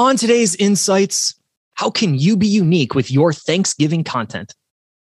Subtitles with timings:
[0.00, 1.38] On today's Insights,
[1.74, 4.54] how can you be unique with your Thanksgiving content?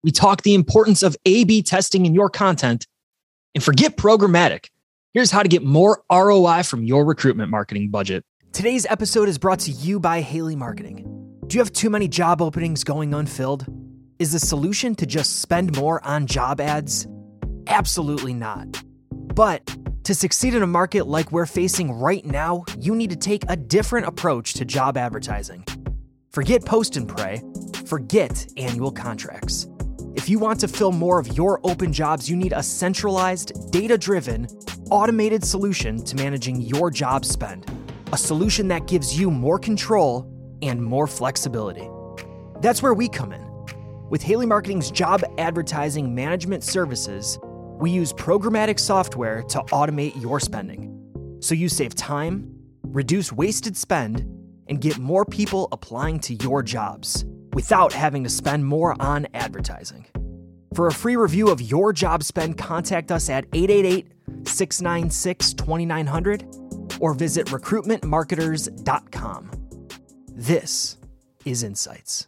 [0.01, 2.87] We talk the importance of A B testing in your content
[3.53, 4.69] and forget programmatic.
[5.13, 8.23] Here's how to get more ROI from your recruitment marketing budget.
[8.53, 11.03] Today's episode is brought to you by Haley Marketing.
[11.47, 13.65] Do you have too many job openings going unfilled?
[14.19, 17.09] Is the solution to just spend more on job ads?
[17.67, 18.81] Absolutely not.
[19.11, 19.69] But
[20.07, 23.57] to succeed in a market like we're facing right now, you need to take a
[23.57, 25.65] different approach to job advertising.
[26.31, 27.41] Forget post and pray,
[27.85, 29.67] forget annual contracts.
[30.15, 33.97] If you want to fill more of your open jobs, you need a centralized, data
[33.97, 34.47] driven,
[34.91, 37.69] automated solution to managing your job spend.
[38.13, 40.25] A solution that gives you more control
[40.61, 41.89] and more flexibility.
[42.61, 43.45] That's where we come in.
[44.09, 47.39] With Haley Marketing's job advertising management services,
[47.79, 50.93] we use programmatic software to automate your spending.
[51.39, 52.51] So you save time,
[52.83, 54.25] reduce wasted spend,
[54.67, 60.05] and get more people applying to your jobs without having to spend more on advertising.
[60.73, 64.11] For a free review of your job spend, contact us at 888
[64.47, 66.45] 696 2900
[66.99, 69.51] or visit recruitmentmarketers.com.
[70.33, 70.97] This
[71.45, 72.27] is Insights.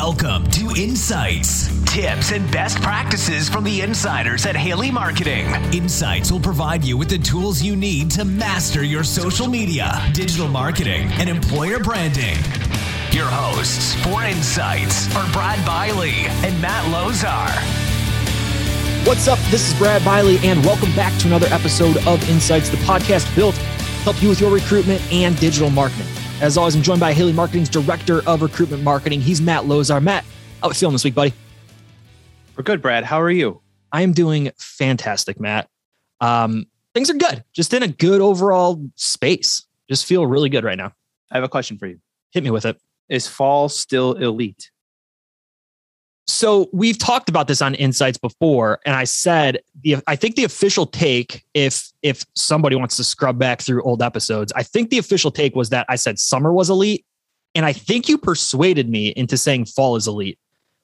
[0.00, 1.66] Welcome to Insights.
[1.92, 5.46] Tips and best practices from the insiders at Haley Marketing.
[5.74, 10.46] Insights will provide you with the tools you need to master your social media, digital
[10.46, 12.36] marketing, and employer branding.
[13.10, 17.50] Your hosts for Insights are Brad Bialy and Matt Lozar.
[19.04, 19.40] What's up?
[19.50, 23.56] This is Brad Bialy, and welcome back to another episode of Insights, the podcast built
[23.56, 23.62] to
[24.04, 26.06] help you with your recruitment and digital marketing.
[26.40, 29.20] As always, I'm joined by Haley Marketing's Director of Recruitment Marketing.
[29.20, 30.00] He's Matt Lozar.
[30.00, 30.24] Matt,
[30.60, 31.34] how are you feeling this week, buddy?
[32.56, 33.02] We're good, Brad.
[33.02, 33.60] How are you?
[33.90, 35.68] I am doing fantastic, Matt.
[36.20, 37.42] Um, things are good.
[37.52, 39.66] Just in a good overall space.
[39.90, 40.92] Just feel really good right now.
[41.32, 41.98] I have a question for you.
[42.30, 42.80] Hit me with it.
[43.08, 44.70] Is fall still elite?
[46.28, 50.44] So we've talked about this on Insights before, and I said the I think the
[50.44, 54.98] official take, if if somebody wants to scrub back through old episodes, I think the
[54.98, 57.06] official take was that I said summer was elite,
[57.54, 60.38] and I think you persuaded me into saying fall is elite.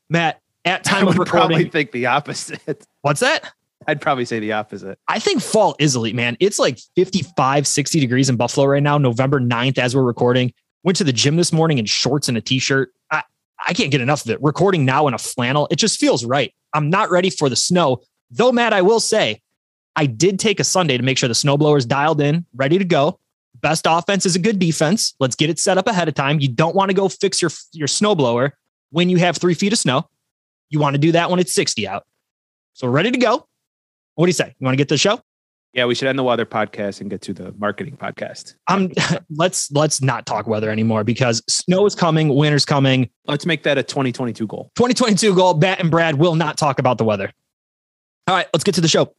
[0.09, 2.87] Matt, at time I of recording, probably think the opposite.
[3.03, 3.53] what's that?
[3.87, 4.99] I'd probably say the opposite.
[5.09, 6.39] I think fall is elite, man.
[6.41, 10.55] It's like 55, 60 degrees in Buffalo right now, November 9th, as we're recording.
[10.85, 12.93] Went to the gym this morning in shorts and a t-shirt.
[13.11, 13.23] I,
[13.67, 14.43] I can't get enough of it.
[14.43, 16.55] Recording now in a flannel, it just feels right.
[16.73, 18.03] I'm not ready for the snow.
[18.31, 19.41] Though, Matt, I will say,
[19.97, 22.85] I did take a Sunday to make sure the snowblower is dialed in, ready to
[22.85, 23.21] go.
[23.61, 25.15] Best offense is a good defense.
[25.21, 26.41] Let's get it set up ahead of time.
[26.41, 28.51] You don't want to go fix your, your snowblower
[28.91, 30.09] when you have three feet of snow.
[30.69, 32.05] You want to do that when it's 60 out.
[32.73, 33.47] So, ready to go.
[34.17, 34.55] What do you say?
[34.59, 35.21] You want to get to the show?
[35.75, 38.55] Yeah, we should end the weather podcast and get to the marketing podcast.
[38.69, 38.93] I'm
[39.31, 43.11] let's let's not talk weather anymore because snow is coming, winter's coming.
[43.27, 44.71] Let's make that a 2022 goal.
[44.77, 45.55] 2022 goal.
[45.55, 47.33] Matt and Brad will not talk about the weather.
[48.29, 49.15] All right, let's get to the show.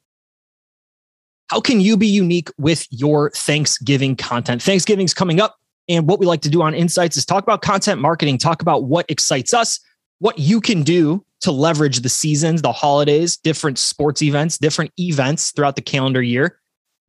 [1.52, 4.64] How can you be unique with your Thanksgiving content?
[4.64, 5.58] Thanksgiving's coming up,
[5.90, 8.86] and what we like to do on Insights is talk about content marketing, talk about
[8.86, 9.80] what excites us,
[10.20, 15.52] what you can do to leverage the seasons, the holidays, different sports events, different events
[15.52, 16.60] throughout the calendar year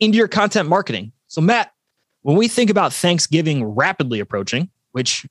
[0.01, 1.13] into your content marketing.
[1.29, 1.73] So, Matt,
[2.23, 5.27] when we think about Thanksgiving rapidly approaching, which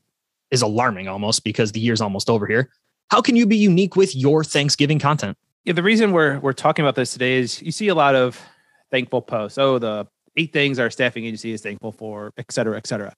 [0.51, 2.69] is alarming almost because the year's almost over here,
[3.09, 5.37] how can you be unique with your Thanksgiving content?
[5.63, 8.39] Yeah, the reason we're we're talking about this today is you see a lot of
[8.91, 9.57] thankful posts.
[9.57, 13.13] Oh, the eight things our staffing agency is thankful for, et cetera, et cetera.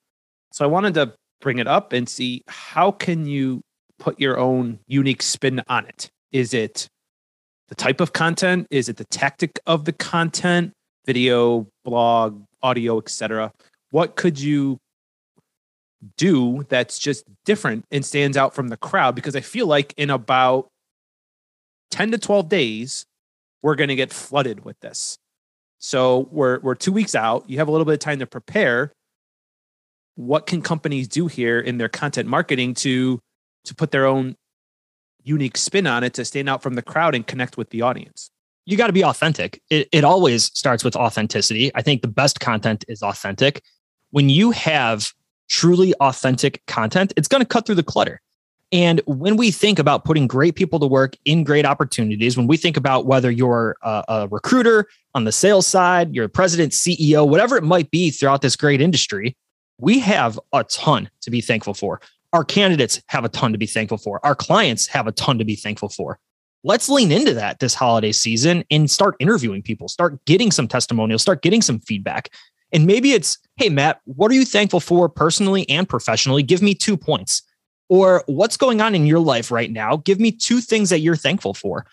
[0.52, 3.64] So I wanted to bring it up and see how can you
[4.00, 6.10] put your own unique spin on it?
[6.32, 6.88] Is it
[7.70, 8.68] the type of content?
[8.70, 10.74] Is it the tactic of the content?
[11.06, 13.52] Video, blog, audio, etc.
[13.92, 14.78] What could you
[16.18, 19.16] do that's just different and stands out from the crowd?
[19.16, 20.68] Because I feel like in about
[21.92, 23.06] 10 to 12 days,
[23.64, 25.18] we're going to get flooded with this.
[25.80, 27.50] So we're we're 2 weeks out.
[27.50, 28.92] You have a little bit of time to prepare.
[30.16, 33.20] What can companies do here in their content marketing to
[33.68, 34.36] to put their own
[35.24, 38.32] unique spin on it to stand out from the crowd and connect with the audience.
[38.66, 39.62] You got to be authentic.
[39.70, 41.72] It, it always starts with authenticity.
[41.76, 43.62] I think the best content is authentic.
[44.12, 45.12] When you have
[45.50, 48.22] truly authentic content, it's going to cut through the clutter.
[48.72, 52.58] And when we think about putting great people to work in great opportunities, when we
[52.58, 57.28] think about whether you're a, a, recruiter on the sales side, you're a president, CEO,
[57.28, 59.38] whatever it might be throughout this great industry,
[59.80, 62.02] we have a ton to be thankful for.
[62.38, 64.24] Our candidates have a ton to be thankful for.
[64.24, 66.20] Our clients have a ton to be thankful for.
[66.64, 71.24] Let's lean into that this holiday season and start interviewing people, start getting some testimonials,
[71.24, 72.30] start getting some feedback.
[72.72, 76.44] And maybe it's, hey, Matt, what are you thankful for personally and professionally?
[76.44, 77.42] Give me two points.
[77.90, 79.98] Or what's going on in your life right now?
[79.98, 81.88] Give me two things that you're thankful for.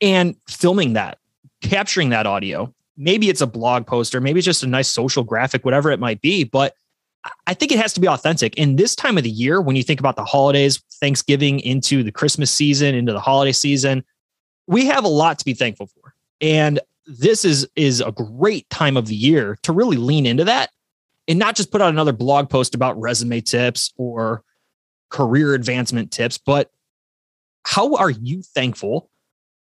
[0.00, 1.18] And filming that,
[1.60, 2.72] capturing that audio.
[2.96, 5.98] Maybe it's a blog post or maybe it's just a nice social graphic, whatever it
[5.98, 6.44] might be.
[6.44, 6.74] But
[7.46, 8.56] I think it has to be authentic.
[8.56, 12.12] In this time of the year, when you think about the holidays, Thanksgiving into the
[12.12, 14.04] Christmas season, into the holiday season,
[14.66, 16.14] we have a lot to be thankful for.
[16.40, 20.70] And this is is a great time of the year to really lean into that
[21.26, 24.42] and not just put out another blog post about resume tips or
[25.10, 26.70] career advancement tips, but
[27.64, 29.10] how are you thankful?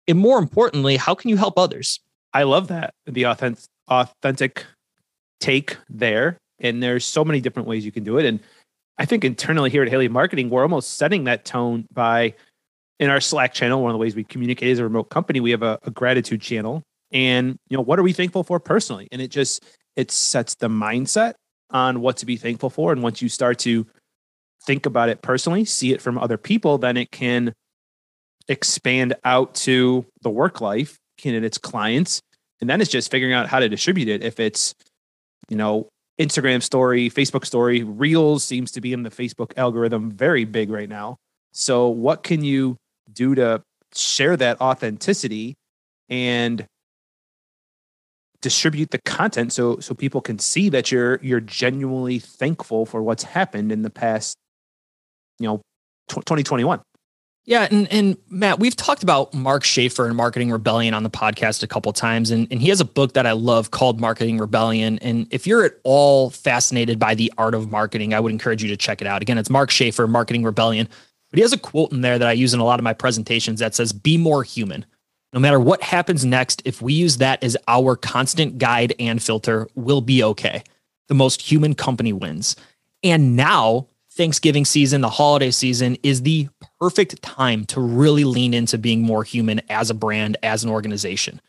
[0.07, 1.99] And more importantly, how can you help others?
[2.33, 2.93] I love that.
[3.05, 4.65] The authentic authentic
[5.39, 6.37] take there.
[6.59, 8.25] And there's so many different ways you can do it.
[8.25, 8.39] And
[8.97, 12.33] I think internally here at Haley Marketing, we're almost setting that tone by
[12.99, 13.81] in our Slack channel.
[13.81, 16.41] One of the ways we communicate as a remote company, we have a, a gratitude
[16.41, 16.83] channel.
[17.11, 19.07] And you know, what are we thankful for personally?
[19.11, 19.63] And it just
[19.95, 21.33] it sets the mindset
[21.71, 22.91] on what to be thankful for.
[22.91, 23.85] And once you start to
[24.65, 27.53] think about it personally, see it from other people, then it can
[28.47, 32.21] expand out to the work life, candidates, clients,
[32.61, 34.23] and then it's just figuring out how to distribute it.
[34.23, 34.73] If it's,
[35.49, 35.87] you know,
[36.19, 40.87] Instagram story, Facebook story, Reels seems to be in the Facebook algorithm very big right
[40.87, 41.17] now.
[41.51, 42.77] So, what can you
[43.11, 43.61] do to
[43.93, 45.55] share that authenticity
[46.09, 46.65] and
[48.41, 53.23] distribute the content so so people can see that you're you're genuinely thankful for what's
[53.23, 54.37] happened in the past,
[55.39, 55.61] you know,
[56.09, 56.81] 2021?
[57.47, 61.61] Yeah, and and Matt, we've talked about Mark Schaefer and Marketing Rebellion on the podcast
[61.61, 64.97] a couple times, and and he has a book that I love called Marketing Rebellion.
[64.99, 68.69] And if you're at all fascinated by the art of marketing, I would encourage you
[68.69, 69.21] to check it out.
[69.21, 70.89] Again, it's Mark Schaefer, Marketing Rebellion.
[71.29, 72.93] But he has a quote in there that I use in a lot of my
[72.93, 74.83] presentations that says, "Be more human."
[75.31, 79.67] No matter what happens next, if we use that as our constant guide and filter,
[79.75, 80.63] we'll be okay.
[81.09, 82.55] The most human company wins.
[83.03, 86.47] And now Thanksgiving season, the holiday season is the
[86.79, 91.41] perfect time to really lean into being more human as a brand, as an organization.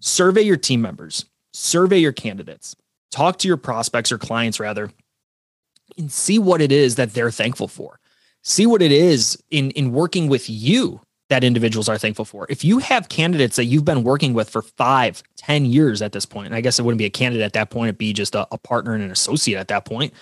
[0.00, 1.24] Survey your team members,
[1.54, 2.76] survey your candidates,
[3.10, 4.90] talk to your prospects or clients rather,
[5.96, 7.98] and see what it is that they're thankful for.
[8.42, 11.00] See what it is in, in working with you
[11.30, 12.46] that individuals are thankful for.
[12.50, 16.26] If you have candidates that you've been working with for five, ten years at this
[16.26, 18.34] point, and I guess it wouldn't be a candidate at that point, it'd be just
[18.34, 20.12] a, a partner and an associate at that point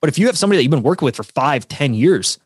[0.00, 2.38] but if you have somebody that you've been working with for five, ten years,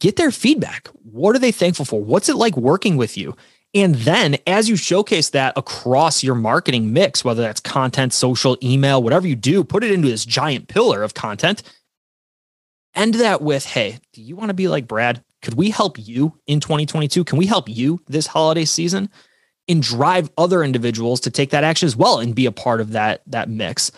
[0.00, 0.88] get their feedback.
[1.04, 2.00] What are they thankful for?
[2.02, 3.36] What's it like working with you?
[3.72, 9.02] And then as you showcase that across your marketing mix, whether that's content, social, email,
[9.02, 11.62] whatever you do, put it into this giant pillar of content.
[12.96, 15.22] End that with, hey, do you want to be like Brad?
[15.42, 17.22] Could we help you in 2022?
[17.22, 19.08] Can we help you this holiday season?
[19.68, 22.90] And drive other individuals to take that action as well and be a part of
[22.90, 23.92] that that mix.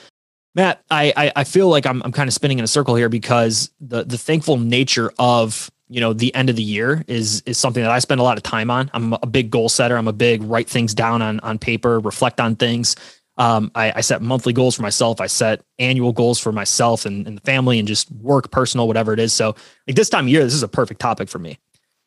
[0.55, 3.09] Matt, I, I, I feel like I'm I'm kind of spinning in a circle here
[3.09, 7.57] because the the thankful nature of you know the end of the year is is
[7.57, 8.91] something that I spend a lot of time on.
[8.93, 9.97] I'm a big goal setter.
[9.97, 12.97] I'm a big write things down on on paper, reflect on things.
[13.39, 15.21] Um, I, I set monthly goals for myself.
[15.21, 19.15] I set annual goals for myself and, and the family and just work, personal, whatever
[19.15, 19.33] it is.
[19.33, 19.57] So
[19.87, 21.59] like this time of year, this is a perfect topic for me.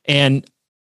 [0.05, 0.45] And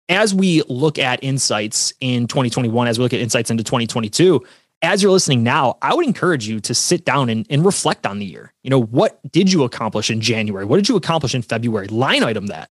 [0.08, 4.44] as we look at insights in 2021, as we look at insights into 2022,
[4.82, 8.19] as you're listening now, I would encourage you to sit down and, and reflect on
[8.19, 8.52] the year.
[8.62, 10.64] You know, what did you accomplish in January?
[10.64, 11.88] What did you accomplish in February?
[11.88, 12.68] Line item that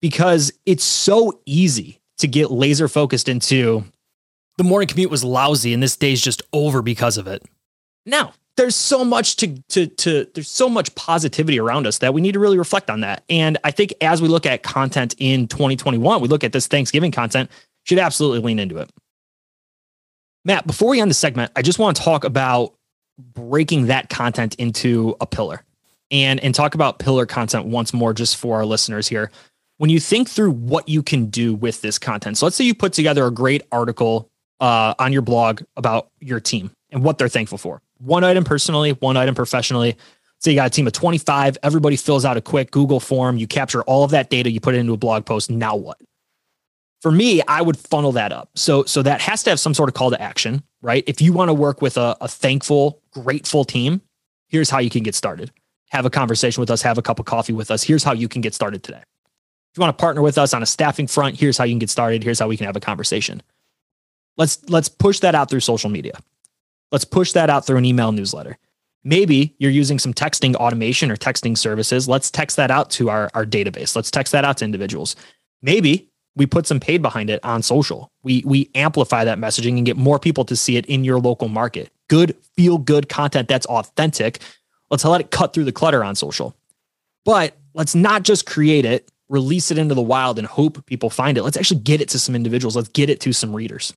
[0.00, 3.84] because it's so easy to get laser focused into
[4.58, 7.42] the morning commute was lousy and this day's just over because of it.
[8.04, 12.20] Now, there's so much to to to there's so much positivity around us that we
[12.20, 13.24] need to really reflect on that.
[13.30, 17.10] And I think as we look at content in 2021, we look at this Thanksgiving
[17.10, 17.50] content,
[17.84, 18.90] should absolutely lean into it.
[20.44, 22.74] Matt, before we end the segment, I just want to talk about
[23.18, 25.62] breaking that content into a pillar
[26.10, 29.30] and, and talk about pillar content once more, just for our listeners here.
[29.76, 32.74] When you think through what you can do with this content, so let's say you
[32.74, 34.30] put together a great article
[34.60, 37.80] uh, on your blog about your team and what they're thankful for.
[37.98, 39.96] One item personally, one item professionally.
[40.38, 43.46] So you got a team of 25, everybody fills out a quick Google form, you
[43.46, 45.50] capture all of that data, you put it into a blog post.
[45.50, 45.98] Now what?
[47.00, 48.50] For me, I would funnel that up.
[48.54, 51.02] So, so that has to have some sort of call to action, right?
[51.06, 54.02] If you want to work with a, a thankful, grateful team,
[54.48, 55.50] here's how you can get started.
[55.90, 57.82] Have a conversation with us, have a cup of coffee with us.
[57.82, 58.98] Here's how you can get started today.
[58.98, 61.78] If you want to partner with us on a staffing front, here's how you can
[61.78, 62.22] get started.
[62.22, 63.42] Here's how we can have a conversation.
[64.36, 66.18] Let's let's push that out through social media.
[66.92, 68.58] Let's push that out through an email newsletter.
[69.04, 72.08] Maybe you're using some texting automation or texting services.
[72.08, 73.96] Let's text that out to our, our database.
[73.96, 75.16] Let's text that out to individuals.
[75.62, 76.09] Maybe
[76.40, 78.10] we put some paid behind it on social.
[78.22, 81.48] We we amplify that messaging and get more people to see it in your local
[81.48, 81.92] market.
[82.08, 84.40] good, feel good content that's authentic.
[84.90, 86.56] Let's let it cut through the clutter on social.
[87.26, 91.36] But let's not just create it, release it into the wild and hope people find
[91.36, 91.42] it.
[91.42, 92.74] Let's actually get it to some individuals.
[92.74, 93.92] Let's get it to some readers.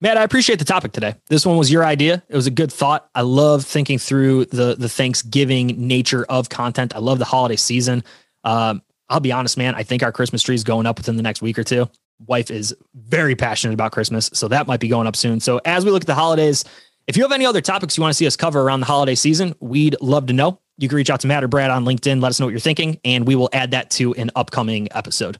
[0.00, 1.14] Matt, I appreciate the topic today.
[1.28, 2.22] This one was your idea.
[2.28, 3.08] It was a good thought.
[3.14, 6.94] I love thinking through the the Thanksgiving nature of content.
[6.94, 8.04] I love the holiday season.
[8.44, 9.74] Um, I'll be honest, man.
[9.74, 11.88] I think our Christmas tree is going up within the next week or two.
[12.26, 15.40] Wife is very passionate about Christmas, so that might be going up soon.
[15.40, 16.64] So as we look at the holidays,
[17.06, 19.14] if you have any other topics you want to see us cover around the holiday
[19.14, 20.60] season, we'd love to know.
[20.76, 22.20] You can reach out to Matt or Brad on LinkedIn.
[22.20, 25.38] Let us know what you're thinking, and we will add that to an upcoming episode.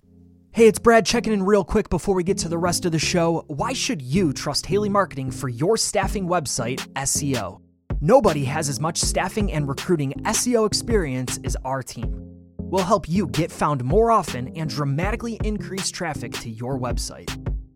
[0.56, 2.98] Hey, it's Brad checking in real quick before we get to the rest of the
[2.98, 3.44] show.
[3.46, 7.60] Why should you trust Haley Marketing for your staffing website SEO?
[8.00, 12.10] Nobody has as much staffing and recruiting SEO experience as our team.
[12.56, 17.28] We'll help you get found more often and dramatically increase traffic to your website.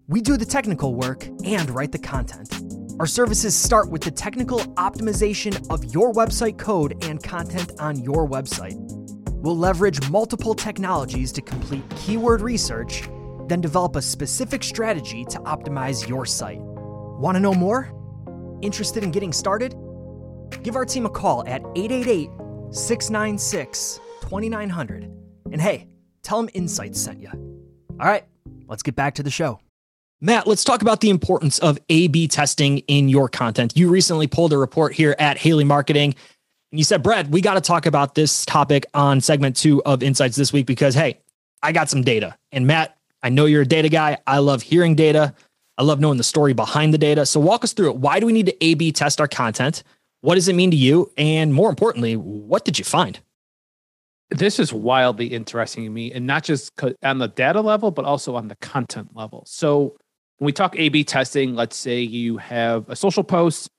[0.09, 2.63] We do the technical work and write the content.
[2.99, 8.27] Our services start with the technical optimization of your website code and content on your
[8.27, 8.90] website.
[9.43, 13.09] We'll leverage multiple technologies to complete keyword research,
[13.49, 16.61] then develop a specific strategy to optimize your site.
[16.61, 17.91] Want to know more?
[18.61, 19.75] Interested in getting started?
[20.63, 22.29] Give our team a call at 888
[22.71, 25.05] 696 2900.
[25.53, 25.89] And hey,
[26.23, 27.31] tell them Insights sent you.
[27.99, 28.25] All right,
[28.69, 29.59] let's get back to the show.
[30.21, 33.73] Matt, let's talk about the importance of A B testing in your content.
[33.75, 36.15] You recently pulled a report here at Haley Marketing
[36.79, 40.37] you said, Brad, we got to talk about this topic on segment two of Insights
[40.37, 41.19] this week because, hey,
[41.63, 42.37] I got some data.
[42.53, 44.19] And Matt, I know you're a data guy.
[44.27, 45.35] I love hearing data.
[45.77, 47.27] I love knowing the story behind the data.
[47.27, 47.97] So walk us through it.
[47.97, 49.83] Why do we need to A B test our content?
[50.21, 51.11] What does it mean to you?
[51.17, 53.19] And more importantly, what did you find?
[54.29, 56.71] This is wildly interesting to me, and not just
[57.03, 59.43] on the data level, but also on the content level.
[59.47, 59.97] So
[60.39, 63.71] when we talk A B testing, let's say you have a social post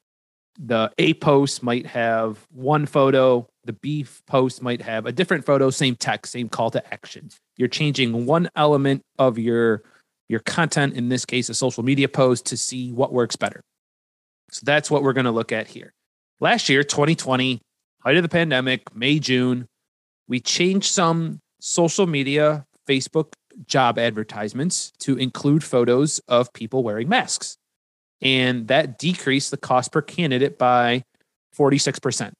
[0.59, 5.69] the A post might have one photo, the B post might have a different photo,
[5.69, 7.29] same text, same call to action.
[7.57, 9.83] You're changing one element of your
[10.29, 13.61] your content, in this case, a social media post, to see what works better.
[14.51, 15.91] So that's what we're going to look at here.
[16.39, 17.59] Last year, 2020,
[18.01, 19.67] height of the pandemic, May, June,
[20.29, 23.33] we changed some social media, Facebook
[23.67, 27.57] job advertisements to include photos of people wearing masks
[28.21, 31.03] and that decreased the cost per candidate by
[31.57, 32.31] 46%.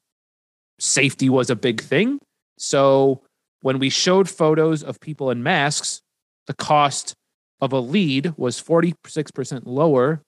[0.79, 2.19] Safety was a big thing.
[2.57, 3.21] So
[3.61, 6.01] when we showed photos of people in masks,
[6.47, 7.13] the cost
[7.59, 10.21] of a lead was 46% lower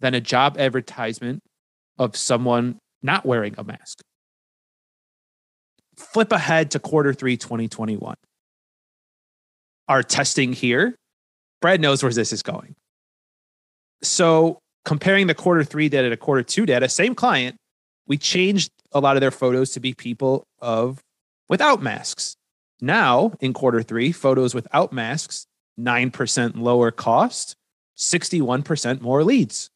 [0.00, 1.40] than a job advertisement
[1.98, 4.00] of someone not wearing a mask.
[5.96, 8.14] Flip ahead to quarter three, 2021.
[9.88, 10.94] Our testing here,
[11.62, 12.74] Brad knows where this is going.
[14.02, 17.56] So comparing the quarter three data to quarter two data, same client,
[18.06, 21.00] we changed a lot of their photos to be people of
[21.48, 22.36] without masks.
[22.80, 25.46] Now in quarter three, photos without masks,
[25.78, 27.56] 9% lower cost,
[27.98, 29.70] 61% more leads.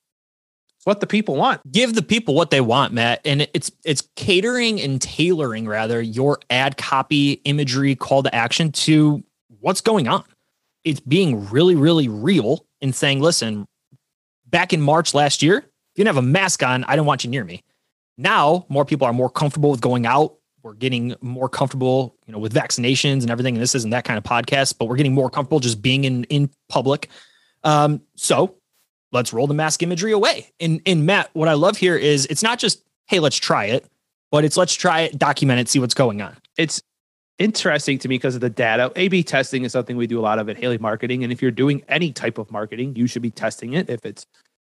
[0.76, 1.60] It's what the people want.
[1.70, 3.20] Give the people what they want, Matt.
[3.26, 9.22] And it's it's catering and tailoring rather your ad copy, imagery, call to action to
[9.60, 10.24] what's going on.
[10.84, 13.66] It's being really, really real and saying, listen,
[14.50, 15.64] back in March last year, if
[15.96, 17.62] you didn't have a mask on, I didn't want you near me.
[18.18, 20.36] Now, more people are more comfortable with going out.
[20.62, 23.54] We're getting more comfortable, you know, with vaccinations and everything.
[23.54, 26.24] And this isn't that kind of podcast, but we're getting more comfortable just being in
[26.24, 27.08] in public.
[27.64, 28.56] Um, so
[29.10, 30.52] let's roll the mask imagery away.
[30.60, 33.86] And and Matt, what I love here is it's not just hey, let's try it,
[34.30, 36.36] but it's let's try it, document it, see what's going on.
[36.58, 36.82] It's
[37.40, 38.92] interesting to me because of the data.
[38.94, 41.24] A B testing is something we do a lot of at Haley Marketing.
[41.24, 43.90] And if you're doing any type of marketing, you should be testing it.
[43.90, 44.24] If it's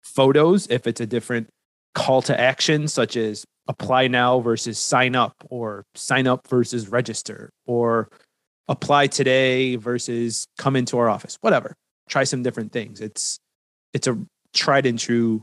[0.03, 1.49] photos, if it's a different
[1.95, 7.49] call to action, such as apply now versus sign up, or sign up versus register,
[7.65, 8.09] or
[8.67, 11.73] apply today versus come into our office, whatever.
[12.09, 13.01] Try some different things.
[13.01, 13.39] It's
[13.93, 14.17] it's a
[14.53, 15.41] tried and true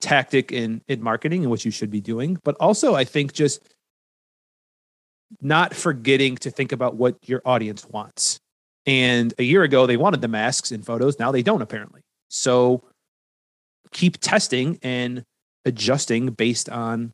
[0.00, 2.38] tactic in in marketing and what you should be doing.
[2.44, 3.60] But also I think just
[5.40, 8.40] not forgetting to think about what your audience wants.
[8.86, 11.18] And a year ago, they wanted the masks and photos.
[11.18, 12.00] Now they don't, apparently.
[12.28, 12.82] So
[13.92, 15.24] keep testing and
[15.64, 17.12] adjusting based on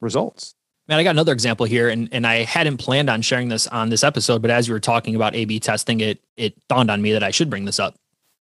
[0.00, 0.54] results.
[0.88, 3.88] Man, I got another example here, and, and I hadn't planned on sharing this on
[3.88, 7.00] this episode, but as you were talking about A B testing, it it dawned on
[7.00, 7.94] me that I should bring this up.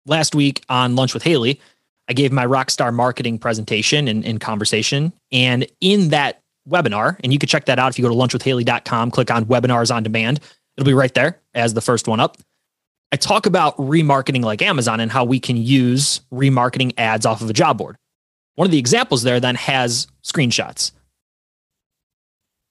[0.07, 1.61] Last week on Lunch with Haley,
[2.09, 5.13] I gave my rockstar marketing presentation and, and conversation.
[5.33, 9.11] And in that webinar, and you can check that out if you go to lunchwithhaley.com,
[9.11, 10.41] click on webinars on demand.
[10.77, 12.37] It'll be right there as the first one up.
[13.13, 17.51] I talk about remarketing like Amazon and how we can use remarketing ads off of
[17.51, 17.97] a job board.
[18.57, 20.93] One of the examples there then has screenshots.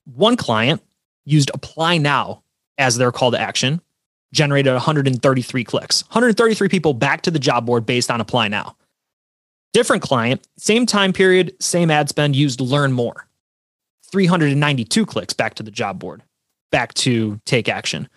[0.06, 0.82] One client
[1.24, 2.44] used apply now
[2.78, 3.82] as their call to action,
[4.34, 8.76] generated 133 clicks, 133 people back to the job board based on apply now.
[9.72, 13.28] Different client, same time period, same ad spend, used learn more.
[14.14, 16.22] 392 clicks back to the job board,
[16.72, 18.08] back to take action.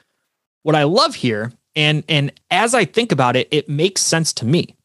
[0.62, 4.44] What I love here, and and as I think about it, it makes sense to
[4.44, 4.76] me.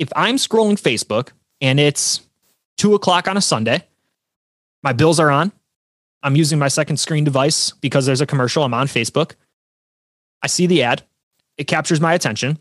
[0.00, 1.30] If I'm scrolling Facebook
[1.60, 2.26] and it's
[2.76, 3.84] two o'clock on a Sunday,
[4.82, 5.52] my bills are on,
[6.24, 8.64] I'm using my second screen device because there's a commercial.
[8.64, 9.34] I'm on Facebook.
[10.42, 11.04] I see the ad,
[11.56, 12.58] it captures my attention.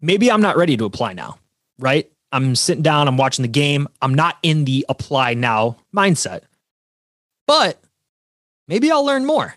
[0.00, 1.38] Maybe I'm not ready to apply now,
[1.78, 2.10] right?
[2.34, 3.86] I'm sitting down, I'm watching the game.
[4.02, 6.42] I'm not in the apply now mindset.
[7.46, 7.78] But
[8.66, 9.54] maybe I'll learn more.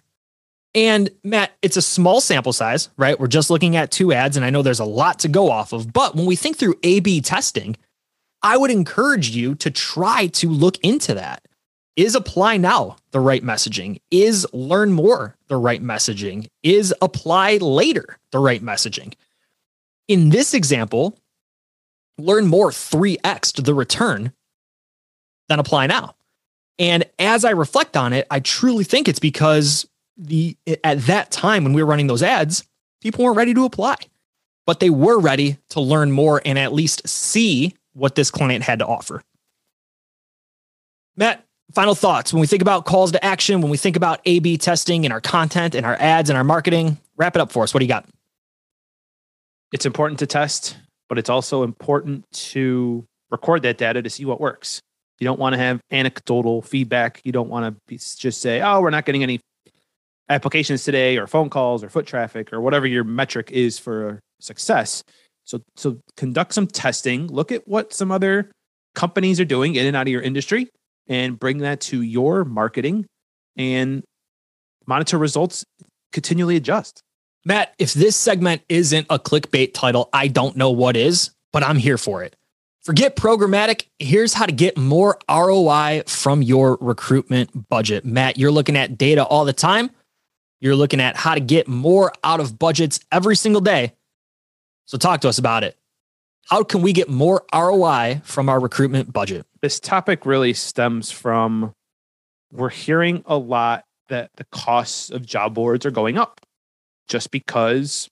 [0.75, 3.19] And Matt, it's a small sample size, right?
[3.19, 5.73] We're just looking at two ads, and I know there's a lot to go off
[5.73, 5.91] of.
[5.91, 7.75] But when we think through A B testing,
[8.43, 11.47] I would encourage you to try to look into that.
[11.95, 13.99] Is apply now the right messaging?
[14.11, 16.45] Is learn more the right messaging?
[16.61, 19.15] Is apply later the right messaging?
[20.07, 21.17] In this example,
[22.17, 24.33] learn more 3x to the return
[25.49, 26.15] than apply now.
[26.79, 31.63] And as I reflect on it, I truly think it's because the at that time
[31.63, 32.63] when we were running those ads,
[33.01, 33.95] people weren't ready to apply,
[34.65, 38.79] but they were ready to learn more and at least see what this client had
[38.79, 39.23] to offer.
[41.15, 41.43] Matt,
[41.73, 44.57] final thoughts when we think about calls to action, when we think about A B
[44.57, 47.73] testing in our content and our ads and our marketing, wrap it up for us.
[47.73, 48.05] What do you got?
[49.71, 50.77] It's important to test,
[51.09, 54.81] but it's also important to record that data to see what works.
[55.19, 57.21] You don't want to have anecdotal feedback.
[57.23, 59.39] You don't want to be, just say, oh, we're not getting any
[60.29, 65.03] applications today or phone calls or foot traffic or whatever your metric is for success.
[65.45, 68.51] So, so conduct some testing, look at what some other
[68.95, 70.67] companies are doing in and out of your industry
[71.07, 73.05] and bring that to your marketing
[73.55, 74.03] and
[74.85, 75.63] monitor results,
[76.11, 77.01] continually adjust.
[77.47, 81.77] Matt, if this segment isn't a clickbait title, I don't know what is, but I'm
[81.77, 82.35] here for it.
[82.81, 83.85] Forget programmatic.
[83.99, 88.03] Here's how to get more ROI from your recruitment budget.
[88.03, 89.91] Matt, you're looking at data all the time.
[90.59, 93.93] You're looking at how to get more out of budgets every single day.
[94.83, 95.77] So talk to us about it.
[96.49, 99.45] How can we get more ROI from our recruitment budget?
[99.61, 101.73] This topic really stems from
[102.51, 106.41] we're hearing a lot that the costs of job boards are going up
[107.07, 108.07] just because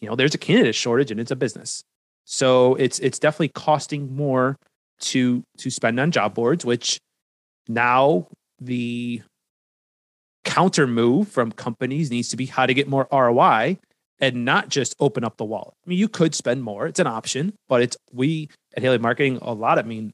[0.00, 1.82] you know there's a candidate shortage and it's a business.
[2.24, 4.56] So it's it's definitely costing more
[5.00, 7.00] to to spend on job boards which
[7.68, 8.28] now
[8.60, 9.22] the
[10.44, 13.78] counter move from companies needs to be how to get more ROI
[14.20, 15.74] and not just open up the wallet.
[15.84, 19.38] I mean, you could spend more; it's an option, but it's we at Haley Marketing
[19.42, 19.78] a lot.
[19.78, 20.12] I mean,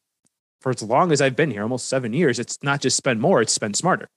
[0.60, 3.42] for as long as I've been here, almost seven years, it's not just spend more;
[3.42, 4.08] it's spend smarter.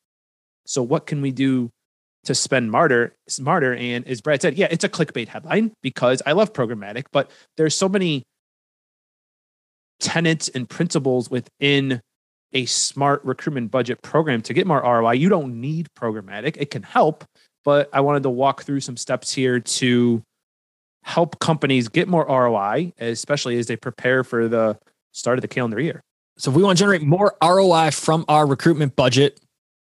[0.65, 1.69] So, what can we do
[2.25, 3.15] to spend smarter?
[3.27, 7.31] Smarter, and as Brad said, yeah, it's a clickbait headline because I love programmatic, but
[7.57, 8.23] there's so many
[9.99, 12.01] tenets and principles within
[12.53, 15.13] a smart recruitment budget program to get more ROI.
[15.13, 17.23] You don't need programmatic; it can help,
[17.63, 20.21] but I wanted to walk through some steps here to
[21.03, 24.77] help companies get more ROI, especially as they prepare for the
[25.11, 26.01] start of the calendar year.
[26.37, 29.39] So, if we want to generate more ROI from our recruitment budget,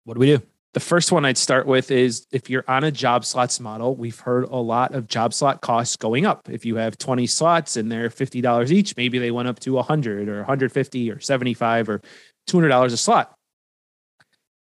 [0.06, 0.42] what do we do?
[0.78, 4.20] The first one I'd start with is if you're on a job slots model, we've
[4.20, 6.48] heard a lot of job slot costs going up.
[6.52, 10.30] If you have 20 slots and they're $50 each, maybe they went up to 100
[10.30, 12.02] or 150 or 75 or
[12.48, 13.34] $200 a slot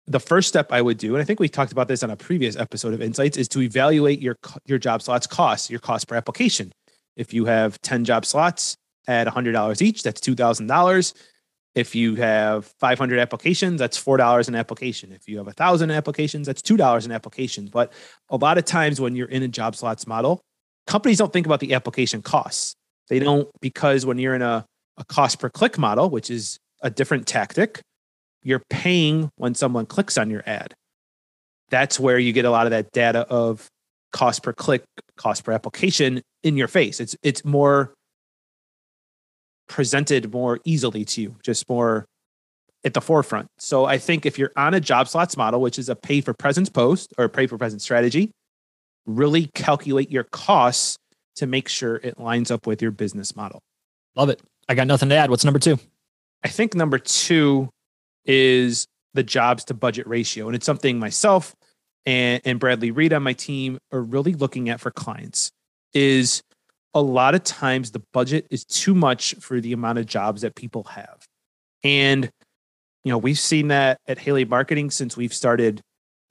[0.06, 2.16] the first step I would do, and I think we talked about this on a
[2.16, 6.16] previous episode of Insights, is to evaluate your your job slots costs, your cost per
[6.16, 6.72] application.
[7.14, 11.12] If you have 10 job slots at $100 each, that's $2,000.
[11.74, 15.12] If you have 500 applications, that's $4 an application.
[15.12, 17.66] If you have 1,000 applications, that's $2 an application.
[17.66, 17.92] But
[18.28, 20.40] a lot of times when you're in a job slots model,
[20.87, 22.74] companies don't think about the application costs.
[23.09, 24.64] They don't, because when you're in a,
[24.96, 27.80] a cost per click model, which is a different tactic,
[28.42, 30.74] you're paying when someone clicks on your ad.
[31.70, 33.68] That's where you get a lot of that data of
[34.12, 34.83] cost per click,
[35.16, 36.98] cost per application in your face.
[37.00, 37.94] It's it's more
[39.70, 42.04] presented more easily to you, just more
[42.85, 43.46] at the forefront.
[43.59, 46.35] So I think if you're on a job slots model, which is a pay for
[46.35, 48.33] presence post or pay for presence strategy,
[49.06, 50.98] really calculate your costs
[51.37, 53.61] to make sure it lines up with your business model.
[54.16, 54.42] Love it.
[54.68, 55.30] I got nothing to add.
[55.30, 55.78] What's number two?
[56.42, 57.70] I think number two
[58.24, 60.46] is the jobs to budget ratio.
[60.46, 61.54] And it's something myself
[62.06, 65.50] and, and Bradley Reed on my team are really looking at for clients
[65.92, 66.42] is
[66.94, 70.55] a lot of times the budget is too much for the amount of jobs that
[70.55, 71.24] people have.
[71.85, 72.31] And,
[73.05, 75.81] you know, we've seen that at Haley Marketing since we've started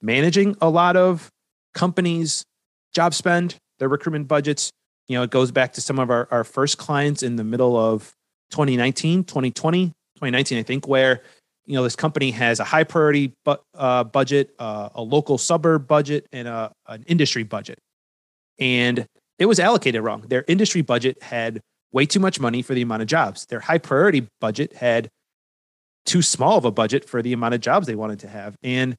[0.02, 1.30] managing a lot of
[1.74, 2.44] companies'
[2.92, 4.70] job spend, their recruitment budgets.
[5.08, 7.76] You know, it goes back to some of our, our first clients in the middle
[7.76, 8.12] of
[8.50, 11.22] 2019, 2020, 2019, I think, where
[11.66, 15.86] you know this company has a high priority bu- uh, budget, uh, a local suburb
[15.86, 17.78] budget, and a, an industry budget,
[18.58, 19.06] and
[19.40, 20.22] it was allocated wrong.
[20.28, 21.60] Their industry budget had
[21.92, 23.46] way too much money for the amount of jobs.
[23.46, 25.08] Their high priority budget had
[26.06, 28.96] too small of a budget for the amount of jobs they wanted to have, and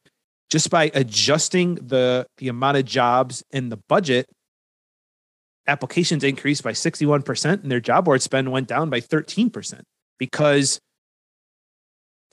[0.49, 4.27] just by adjusting the the amount of jobs and the budget
[5.67, 9.81] applications increased by 61% and their job board spend went down by 13%
[10.17, 10.79] because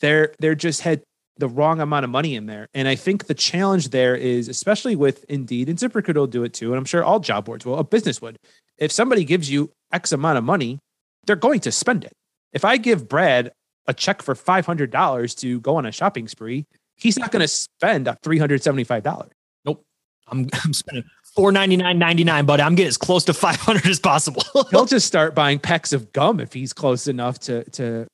[0.01, 1.03] they're they're just had
[1.39, 2.69] the wrong amount of money in there.
[2.75, 6.53] And I think the challenge there is, especially with Indeed, and ZipRecruiter will do it
[6.53, 8.39] too, and I'm sure all job boards will, a business would.
[8.77, 10.79] If somebody gives you X amount of money,
[11.27, 12.13] they're going to spend it.
[12.53, 13.53] If I give Brad
[13.87, 18.07] a check for $500 to go on a shopping spree, he's not going to spend
[18.07, 19.31] $375.
[19.65, 19.85] Nope.
[20.29, 23.57] I'm, I'm spending four ninety nine ninety nine, but I'm getting as close to five
[23.57, 24.43] hundred as possible.
[24.71, 28.07] He'll just start buying packs of gum if he's close enough to to,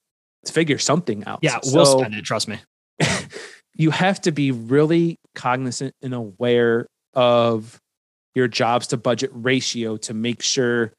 [0.44, 1.38] to figure something out.
[1.42, 2.24] Yeah, we'll spend it.
[2.24, 2.58] Trust me.
[3.74, 7.80] You have to be really cognizant and aware of
[8.34, 10.92] your jobs to budget ratio to make sure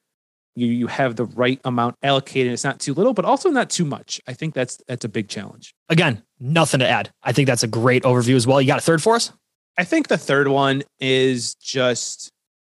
[0.55, 2.53] you you have the right amount allocated.
[2.53, 4.21] It's not too little, but also not too much.
[4.27, 5.73] I think that's that's a big challenge.
[5.89, 7.11] Again, nothing to add.
[7.23, 8.61] I think that's a great overview as well.
[8.61, 9.31] You got a third for us?
[9.77, 12.31] I think the third one is just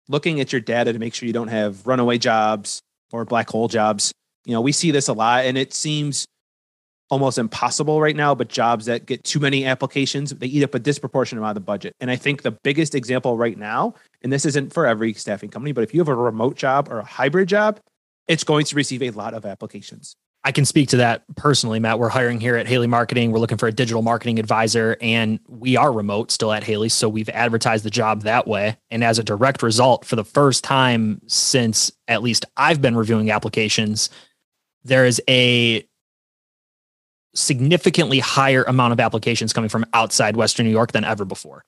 [0.08, 2.82] looking at your data to make sure you don't have runaway jobs
[3.12, 4.12] or black hole jobs.
[4.44, 6.26] You know, we see this a lot and it seems
[7.10, 10.78] almost impossible right now, but jobs that get too many applications, they eat up a
[10.78, 11.94] disproportionate amount of the budget.
[12.00, 15.72] And I think the biggest example right now, and this isn't for every staffing company,
[15.72, 17.80] but if you have a remote job or a hybrid job,
[18.26, 20.16] it's going to receive a lot of applications.
[20.44, 21.98] I can speak to that personally, Matt.
[21.98, 23.32] We're hiring here at Haley Marketing.
[23.32, 26.90] We're looking for a digital marketing advisor, and we are remote still at Haley.
[26.90, 28.76] So we've advertised the job that way.
[28.90, 33.30] And as a direct result, for the first time since at least I've been reviewing
[33.30, 34.10] applications,
[34.84, 35.87] there is a
[37.38, 41.64] significantly higher amount of applications coming from outside Western New York than ever before.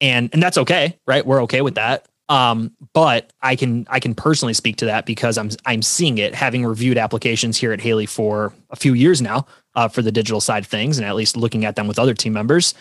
[0.00, 1.24] And and that's okay, right?
[1.24, 2.06] We're okay with that.
[2.30, 6.34] Um, but I can I can personally speak to that because I'm I'm seeing it,
[6.34, 10.40] having reviewed applications here at Haley for a few years now uh, for the digital
[10.40, 12.72] side things, and at least looking at them with other team members.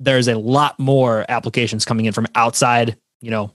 [0.00, 3.52] There's a lot more applications coming in from outside, you know,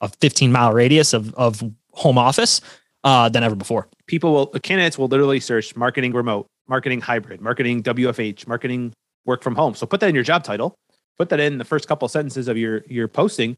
[0.00, 2.60] a 15 mile radius of of home office
[3.02, 3.88] uh, than ever before.
[4.06, 8.94] People will candidates will literally search marketing remote, marketing hybrid, marketing WFH, marketing
[9.26, 9.74] work from home.
[9.74, 10.74] So put that in your job title.
[11.18, 13.56] Put that in the first couple of sentences of your your posting,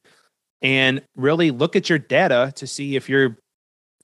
[0.63, 3.39] and really look at your data to see if your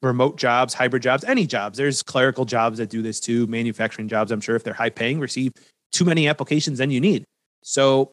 [0.01, 1.77] remote jobs, hybrid jobs, any jobs.
[1.77, 3.49] There's clerical jobs that do this too.
[3.49, 5.53] Manufacturing jobs, I'm sure, if they're high paying, receive
[5.91, 7.25] too many applications than you need.
[7.65, 8.13] So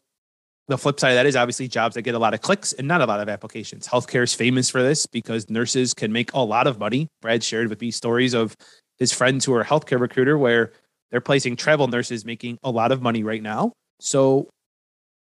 [0.68, 2.88] the flip side of that is obviously jobs that get a lot of clicks and
[2.88, 3.86] not a lot of applications.
[3.86, 7.06] Healthcare is famous for this because nurses can make a lot of money.
[7.22, 8.56] Brad shared with me stories of
[8.98, 10.72] his friends who are a healthcare recruiter where
[11.10, 13.72] they're placing travel nurses making a lot of money right now.
[14.00, 14.48] So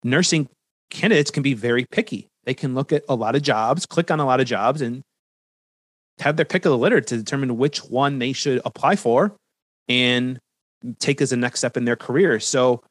[0.03, 0.49] nursing
[0.91, 2.29] candidates can be very picky.
[2.45, 5.03] They can look at a lot of jobs, click on a lot of jobs, and
[6.21, 9.35] have their pick of the litter to determine which one they should apply for
[9.89, 10.39] and
[10.99, 12.39] take as a next step in their career.
[12.39, 12.83] So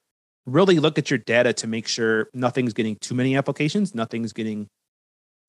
[0.45, 4.67] really look at your data to make sure nothing's getting too many applications, nothing's getting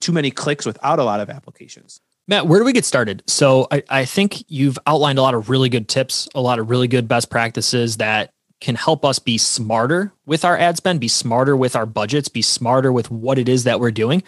[0.00, 1.98] too many clicks without a lot of applications.
[2.26, 3.22] Matt, where do we get started?
[3.26, 6.70] So I, I think you've outlined a lot of really good tips, a lot of
[6.70, 11.08] really good best practices that can help us be smarter with our ad spend, be
[11.08, 14.22] smarter with our budgets, be smarter with what it is that we're doing.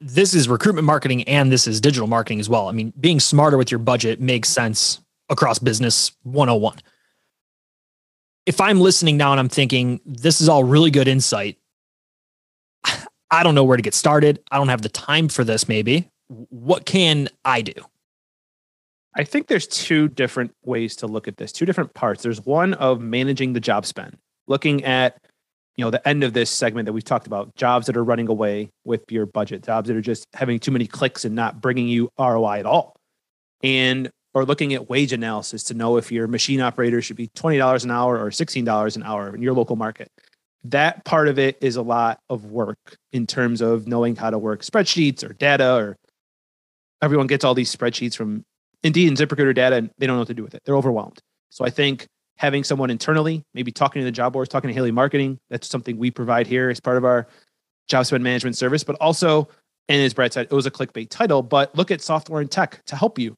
[0.00, 2.68] This is recruitment marketing and this is digital marketing as well.
[2.68, 6.80] I mean, being smarter with your budget makes sense across business 101
[8.46, 11.58] if I'm listening now and I'm thinking, this is all really good insight,
[13.30, 14.42] I don't know where to get started.
[14.50, 16.08] I don't have the time for this, maybe.
[16.28, 17.74] What can I do?
[19.14, 22.22] I think there's two different ways to look at this, two different parts.
[22.22, 25.18] There's one of managing the job spend, looking at
[25.76, 28.28] you know the end of this segment that we've talked about jobs that are running
[28.28, 31.88] away with your budget jobs that are just having too many clicks and not bringing
[31.88, 32.96] you roi at all
[33.62, 37.84] and or looking at wage analysis to know if your machine operator should be $20
[37.84, 40.10] an hour or $16 an hour in your local market.
[40.64, 44.38] That part of it is a lot of work in terms of knowing how to
[44.38, 45.96] work spreadsheets or data or
[47.02, 48.44] everyone gets all these spreadsheets from
[48.82, 50.62] Indeed and ZipRecruiter data and they don't know what to do with it.
[50.64, 51.18] They're overwhelmed.
[51.50, 52.06] So I think
[52.36, 55.96] having someone internally, maybe talking to the job boards, talking to Haley Marketing, that's something
[55.96, 57.26] we provide here as part of our
[57.88, 59.48] job spend management service, but also,
[59.88, 62.84] and as Brad said, it was a clickbait title, but look at software and tech
[62.86, 63.34] to help you.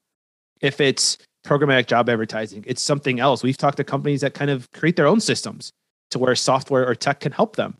[0.60, 3.42] If it's programmatic job advertising, it's something else.
[3.42, 5.70] We've talked to companies that kind of create their own systems
[6.10, 7.76] to where software or tech can help them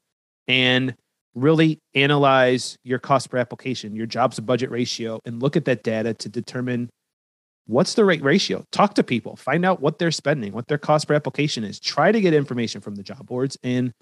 [0.46, 0.94] and
[1.40, 5.82] really analyze your cost per application, your jobs to budget ratio, and look at that
[5.82, 6.90] data to determine
[7.66, 8.64] what's the right ratio.
[8.72, 11.78] Talk to people, find out what they're spending, what their cost per application is.
[11.78, 13.92] Try to get information from the job boards and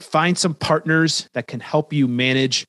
[0.00, 2.64] find some partners that can help you manage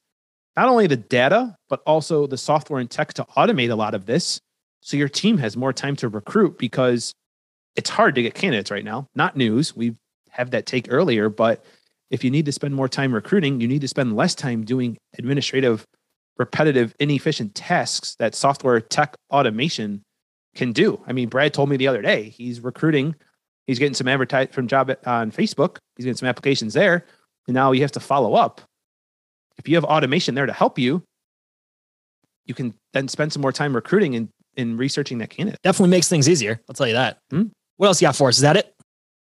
[0.56, 4.06] not only the data, but also the software and tech to automate a lot of
[4.06, 4.40] this.
[4.82, 7.14] So your team has more time to recruit because
[7.76, 9.08] it's hard to get candidates right now.
[9.16, 9.76] Not news.
[9.76, 9.96] We
[10.30, 11.66] have that take earlier, but
[12.14, 14.96] if you need to spend more time recruiting, you need to spend less time doing
[15.18, 15.84] administrative,
[16.38, 20.04] repetitive, inefficient tasks that software tech automation
[20.54, 21.02] can do.
[21.08, 23.16] I mean, Brad told me the other day he's recruiting,
[23.66, 27.04] he's getting some advertise from job on Facebook, he's getting some applications there,
[27.48, 28.62] and now you have to follow up.
[29.58, 31.02] If you have automation there to help you,
[32.46, 35.60] you can then spend some more time recruiting and in researching that candidate.
[35.64, 36.62] Definitely makes things easier.
[36.70, 37.18] I'll tell you that.
[37.32, 37.46] Hmm?
[37.78, 38.36] What else you got for us?
[38.36, 38.72] Is that it?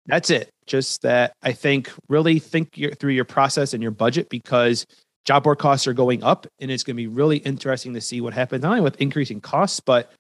[0.09, 0.51] That's it.
[0.67, 4.87] Just that I think really think your, through your process and your budget because
[5.27, 8.21] job board costs are going up and it's going to be really interesting to see
[8.21, 10.11] what happens not only with increasing costs but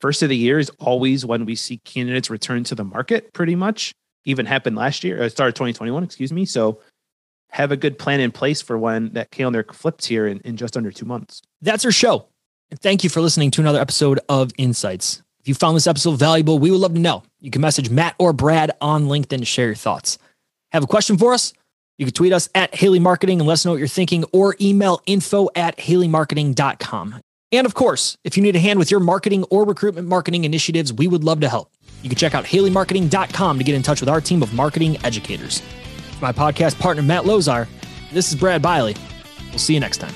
[0.00, 3.54] first of the year is always when we see candidates return to the market pretty
[3.54, 3.92] much.
[4.26, 6.44] Even happened last year uh, started 2021 excuse me.
[6.44, 6.80] So
[7.52, 10.76] have a good plan in place for when that calendar flips here in, in just
[10.76, 11.42] under two months.
[11.62, 12.26] That's our show.
[12.70, 16.18] And thank you for listening to another episode of insights if you found this episode
[16.18, 17.22] valuable, we would love to know.
[17.40, 20.18] You can message Matt or Brad on LinkedIn to share your thoughts.
[20.72, 21.52] Have a question for us?
[21.98, 24.56] You can tweet us at Haley Marketing and let us know what you're thinking or
[24.60, 27.20] email info at haleymarketing.com.
[27.52, 30.92] And of course, if you need a hand with your marketing or recruitment marketing initiatives,
[30.92, 31.70] we would love to help.
[32.02, 35.60] You can check out haleymarketing.com to get in touch with our team of marketing educators.
[36.18, 37.66] For my podcast partner, Matt Lozar,
[38.12, 38.96] this is Brad Bialy.
[39.50, 40.14] We'll see you next time.